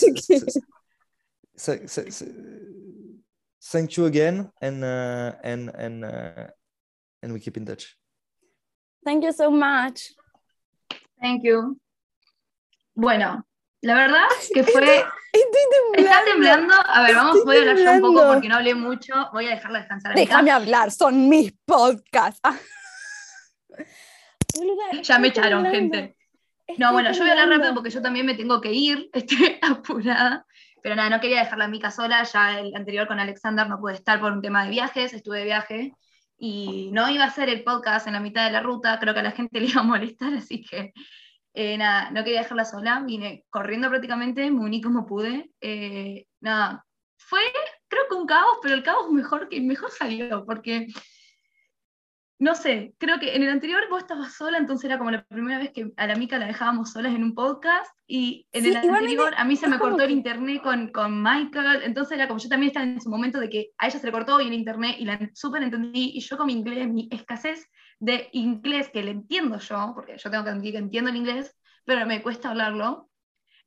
[1.57, 2.26] so, so, so,
[3.62, 6.47] thank you again and uh, and and uh,
[7.22, 7.97] and we keep in touch.
[9.05, 10.13] Thank you so much.
[11.21, 11.79] Thank you.
[12.95, 13.45] Bueno,
[13.83, 16.11] la verdad que fue Estoy temblando.
[16.11, 16.75] Está temblando.
[16.87, 19.13] A ver, vamos, voy a hablar yo un poco porque no hablé mucho.
[19.33, 20.13] Voy a dejarla descansar.
[20.13, 22.41] A Déjame hablar, son mis podcasts.
[22.45, 22.57] Ah.
[25.03, 26.17] ya me echaron, gente.
[26.79, 29.11] no, bueno, yo voy a hablar rápido porque yo también me tengo que ir.
[29.13, 30.47] Estoy apurada.
[30.83, 32.23] Pero nada, no quería dejarla a Mica sola.
[32.23, 35.13] Ya el anterior con Alexander no pude estar por un tema de viajes.
[35.13, 35.95] Estuve de viaje
[36.37, 38.99] y no iba a hacer el podcast en la mitad de la ruta.
[39.01, 40.93] Creo que a la gente le iba a molestar, así que
[41.55, 45.51] eh, nada, no quería dejarla sola, vine corriendo prácticamente, me uní como pude.
[45.61, 46.85] Eh, nada,
[47.16, 47.41] fue
[47.89, 50.89] creo que un caos, pero el caos mejor, que mejor salió, porque
[52.39, 55.59] no sé, creo que en el anterior vos estabas sola, entonces era como la primera
[55.59, 59.32] vez que a la Mica la dejábamos solas en un podcast, y en el anterior
[59.37, 62.70] a mí se me cortó el internet con, con, Michael, entonces era como yo también
[62.70, 65.05] estaba en su momento de que a ella se le cortó y el internet, y
[65.05, 67.70] la súper entendí, y yo con mi inglés, mi escasez
[68.01, 71.57] de inglés que le entiendo yo, porque yo tengo que admitir que entiendo el inglés,
[71.85, 73.09] pero me cuesta hablarlo,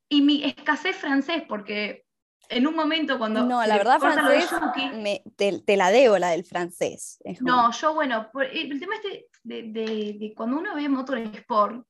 [0.09, 2.03] y mi escasez francés, porque
[2.49, 3.43] en un momento cuando...
[3.43, 4.49] No, la verdad francés,
[4.95, 7.19] me, te, la debo la del francés.
[7.39, 11.85] No, yo bueno, el tema este de, de, cuando uno ve motorsport,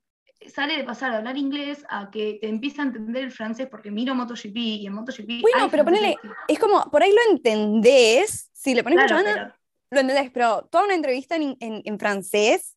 [0.53, 3.91] sale de pasar a hablar inglés a que te empieza a entender el francés porque
[3.91, 5.41] miro MotoGP y en MotoGP...
[5.41, 6.16] Bueno, pero ponele,
[6.47, 9.53] es como, por ahí lo entendés, si le pones claro,
[9.89, 12.76] lo entendés, pero toda una entrevista en, en, en francés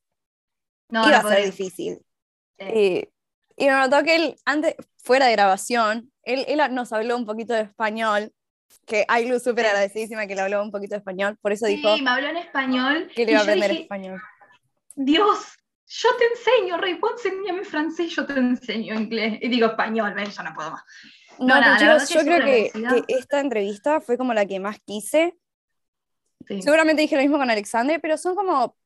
[0.89, 1.99] no, iba a ser difícil.
[2.59, 3.11] Eh,
[3.57, 7.55] y me notó que él, antes, fuera de grabación, él, él nos habló un poquito
[7.55, 8.33] de español,
[8.87, 11.97] que hay luz súper agradecidísima que le habló un poquito de español, por eso dijo...
[11.97, 13.11] Sí, me habló en español.
[13.14, 14.21] Que le iba a aprender español.
[14.95, 15.57] Dios,
[15.87, 19.39] yo te enseño, Rey, vos enséñame francés, yo te enseño inglés.
[19.41, 20.31] Y digo español, ¿ven?
[20.31, 20.83] ya no puedo más.
[21.39, 25.39] No, no nada, yo creo que, que, esta entrevista fue como la que más quise,
[26.61, 28.77] Seguramente dije lo mismo con Alexandre, pero son como...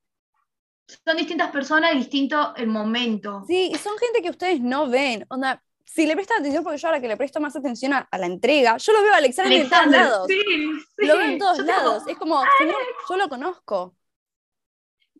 [0.87, 3.43] Son distintas personas, distinto el momento.
[3.47, 5.25] Sí, y son gente que ustedes no ven.
[5.31, 8.27] Onda, si le prestan atención, porque yo ahora que le presto más atención a, la
[8.27, 10.27] entrega, yo lo veo a Alexander, en todos lados.
[10.29, 11.07] Sí, sí.
[11.07, 12.03] Lo veo en todos lados.
[12.09, 12.43] Es como,
[13.09, 13.95] yo lo conozco.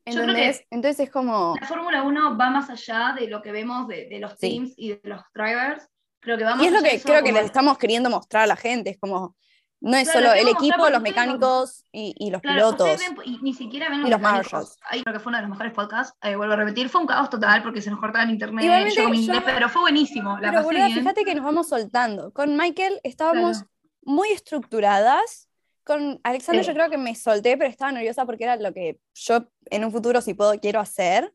[0.07, 1.55] Entonces, entonces es como...
[1.61, 4.91] La Fórmula 1 va más allá de lo que vemos de, de los teams y
[4.91, 5.89] de los drivers.
[6.21, 8.57] Creo que va y es lo que creo que les estamos queriendo mostrar a la
[8.57, 8.91] gente.
[8.91, 9.37] Es como,
[9.85, 12.99] no es solo el equipo, los mecánicos y, y, los pilotos.
[12.99, 14.79] Ven, y ni siquiera ven los, los.
[14.89, 16.17] Ahí creo que fue uno de los mejores podcasts.
[16.23, 18.65] Eh, vuelvo a repetir, fue un caos total porque se nos cortaba el internet.
[18.65, 20.39] Yo inglés, pero fue buenísimo.
[20.41, 22.33] La pero pasé fíjate que nos vamos soltando.
[22.33, 23.65] Con Michael estábamos
[24.03, 25.51] muy estructuradas.
[25.85, 29.51] Con Alexander yo creo que me solté, pero estaba nerviosa porque era lo que yo
[29.67, 31.35] en un futuro, si puedo, quiero hacer.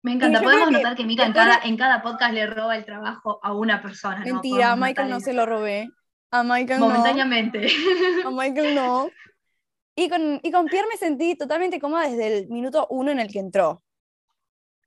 [0.00, 0.40] Me encanta.
[0.40, 3.82] Podemos notar que Mika en cada, en cada podcast le roba el trabajo a una
[3.82, 4.20] persona.
[4.20, 5.90] Mentira, Michael no se lo robé.
[6.32, 7.68] A Michael Momentáneamente.
[8.24, 8.28] no.
[8.28, 9.10] A Michael no.
[9.94, 13.30] Y con, y con Pierre me sentí totalmente cómoda desde el minuto uno en el
[13.30, 13.82] que entró.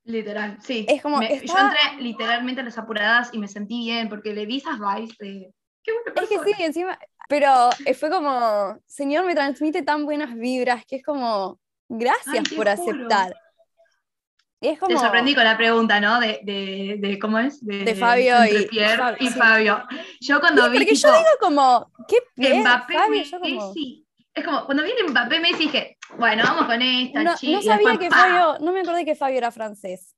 [0.02, 0.84] Literal, sí.
[0.88, 4.58] Es como, Yo entré literalmente a las apuradas y me sentí bien porque le vi
[4.58, 5.52] esas vibes de...
[5.82, 10.84] Qué buena Es que sí, encima, pero fue como, Señor, me transmite tan buenas vibras
[10.84, 13.34] que es como, gracias por aceptar.
[14.74, 16.18] Te sorprendí con la pregunta, ¿no?
[16.20, 17.64] De, de, de ¿cómo es?
[17.64, 19.84] De, Fabio y, Pierre y Fabio.
[20.20, 20.78] Yo cuando vi.
[20.78, 22.18] Porque yo digo como, ¿qué
[22.60, 23.72] Mbappé, Fabio, yo como...
[24.34, 27.52] Es como, cuando vi Mbappé me dije, bueno, vamos con esta no, chica.
[27.52, 30.14] No sabía que Fabio, no me acordé que Fabio era francés.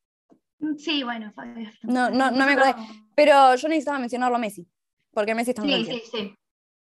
[0.76, 1.70] Sí, bueno, Fabio.
[1.82, 2.74] No, no, no me acordé.
[3.14, 4.66] Pero yo necesitaba mencionarlo a Messi,
[5.12, 6.34] porque Messi está en Sí, sí, sí.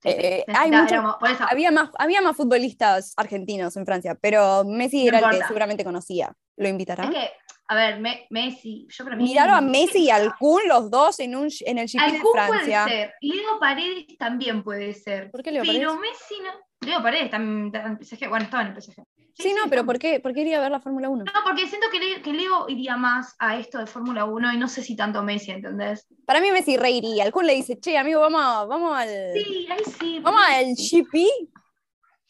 [0.03, 1.17] Eh, sí, hay mucho- éramos-.
[1.49, 5.83] Había más, había más futbolistas argentinos en Francia, pero Messi No era el que seguramente
[5.83, 6.35] conocía.
[6.57, 7.05] ¿Lo invitará?
[7.05, 7.31] Es que,
[7.71, 9.23] a ver, Me- Messi, yo para mí.
[9.23, 12.31] Miraron a Messi y al Kun los dos en, un, en el GP de Alcún
[12.33, 12.83] puede Francia.
[12.85, 13.13] ser.
[13.21, 15.31] Leo Paredes también puede ser.
[15.31, 16.01] ¿Por qué Leo pero Paredes?
[16.11, 16.51] Messi no.
[16.89, 18.27] Leo Paredes también en PSG.
[18.27, 19.03] Bueno, estaba en el PSG.
[19.35, 21.23] Sí, no, pero ¿por qué, ¿por qué iría a ver la Fórmula 1?
[21.23, 24.57] No, porque siento que, Le- que Leo iría más a esto de Fórmula 1 y
[24.57, 26.05] no sé si tanto Messi, ¿entendés?
[26.25, 27.23] Para mí Messi reiría.
[27.23, 29.07] Al Kun le dice, che, amigo, vamos, a- vamos al.
[29.33, 30.19] Sí, ahí sí.
[30.19, 31.13] Vamos al GP.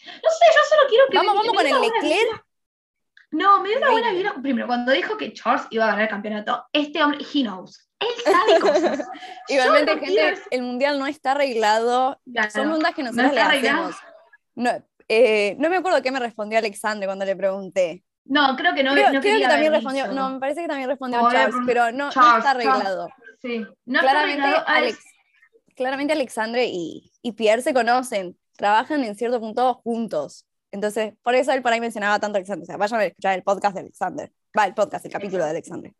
[0.05, 1.17] No sé, yo solo quiero que.
[1.17, 2.45] Vamos, me- vamos con el Leclerc.
[3.31, 4.33] No, me dio una buena vibra.
[4.41, 7.89] Primero, cuando dijo que Charles iba a ganar el campeonato, este hombre, he knows.
[7.99, 9.07] Él sabe cosas.
[9.47, 12.19] Igualmente, no gente, quiero- el mundial no está arreglado.
[12.31, 13.77] Claro, Son preguntas que no nosotros está le arreglado.
[13.87, 14.01] hacemos.
[14.55, 14.71] No,
[15.07, 18.03] eh, no me acuerdo qué me respondió Alexandre cuando le pregunté.
[18.25, 20.87] No, creo que no, creo no creo que también respondió, no, me parece que también
[20.89, 22.67] respondió Charles, pero no, no Charles, está Charles.
[22.67, 23.09] arreglado.
[23.41, 23.65] Sí.
[23.85, 24.65] No está Claramente, arreglado.
[24.67, 24.99] Ah, Alex,
[25.75, 30.45] claramente Alexandre y, y Pierre se conocen, trabajan en cierto punto juntos.
[30.71, 32.63] Entonces, por eso él por ahí mencionaba tanto a Alexandre.
[32.63, 34.31] O sea, vayan a escuchar el podcast de Alexander.
[34.57, 35.93] Va, el podcast, el capítulo de Alexandre.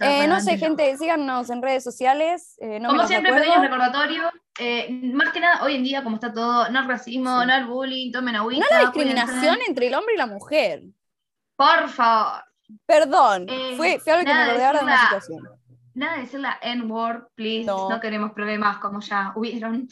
[0.00, 2.56] Eh, no sé, gente, síganos en redes sociales.
[2.60, 3.46] eh, no Como siempre, acuerdo.
[3.48, 4.22] pequeño recordatorio.
[4.58, 7.46] eh, más que nada, hoy en día, como está todo, no al racismo, Sí.
[7.46, 8.64] no al bullying, tomen agüita.
[8.70, 10.82] No la discriminación entre el hombre y la mujer.
[11.56, 12.42] Por favor.
[12.86, 15.48] Perdón, Eh, fue, fue algo que me nada de acordé ahora de una situación.
[15.94, 17.64] Nada de decir la N-word, please.
[17.66, 17.88] No.
[17.88, 18.00] No.
[18.00, 19.86] queremos problemas como ya hubieron.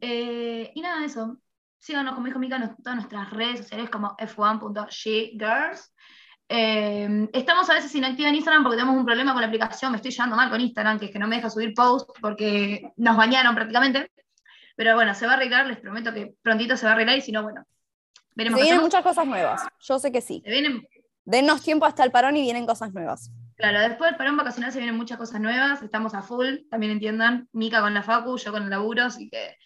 [0.00, 1.36] Eh, y nada de eso.
[1.80, 5.92] Síganos, como dijo Mika, en todas nuestras redes sociales como f1.shegirls.
[6.48, 9.90] Eh, estamos a veces inactivos en Instagram porque tenemos un problema con la aplicación.
[9.92, 12.92] Me estoy llevando mal con Instagram, que es que no me deja subir post porque
[12.96, 14.12] nos bañaron prácticamente.
[14.76, 17.22] Pero bueno, se va a arreglar, les prometo que prontito se va a arreglar y
[17.22, 17.64] si no, bueno,
[18.34, 19.62] veremos Se vienen muchas cosas nuevas.
[19.80, 20.42] Yo sé que sí.
[20.44, 20.86] Se vienen
[21.24, 23.30] Denos tiempo hasta el parón y vienen cosas nuevas.
[23.56, 27.48] Claro, después del parón vacacional se vienen muchas cosas nuevas, estamos a full, también entiendan,
[27.52, 29.56] Mica con la facu, yo con el laburo, así que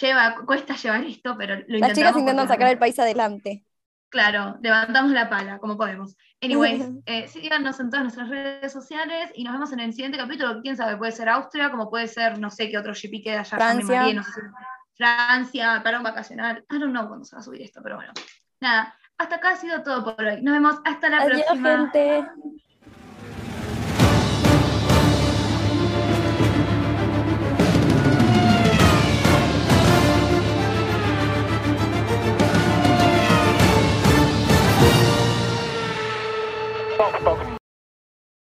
[0.00, 1.88] lleva, cuesta llevar esto, pero lo intentamos.
[1.88, 3.64] Las chicas intentan sacar el país adelante.
[4.08, 6.16] Claro, levantamos la pala, como podemos.
[6.40, 10.60] Anyways, eh, síganos en todas nuestras redes sociales y nos vemos en el siguiente capítulo,
[10.62, 13.56] quién sabe, puede ser Austria, como puede ser, no sé qué otro GP queda allá,
[13.56, 14.00] Francia.
[14.00, 14.40] mareé, no sé
[14.96, 18.12] Francia, parón vacacional, I don't know cuándo se va a subir esto, pero bueno.
[18.60, 20.40] Nada, hasta acá ha sido todo por hoy.
[20.42, 21.78] Nos vemos hasta la Adiós, próxima.
[21.78, 22.26] gente.
[37.06, 37.35] Foxtrot.